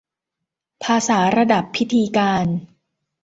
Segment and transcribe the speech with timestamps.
[0.83, 2.45] ภาษาระดับพิธีการ